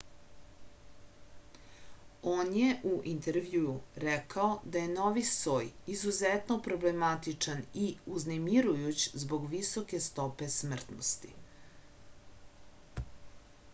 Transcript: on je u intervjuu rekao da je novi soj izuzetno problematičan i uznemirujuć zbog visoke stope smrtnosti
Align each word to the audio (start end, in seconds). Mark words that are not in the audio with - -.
on 2.29 2.47
je 2.59 2.69
u 2.91 2.93
intervjuu 3.11 3.73
rekao 4.05 4.47
da 4.75 4.81
je 4.83 4.89
novi 4.93 5.23
soj 5.31 5.67
izuzetno 5.95 6.57
problematičan 6.69 7.61
i 7.83 7.91
uznemirujuć 8.15 9.05
zbog 9.25 9.45
visoke 9.53 9.99
stope 10.07 10.47
smrtnosti 10.55 11.35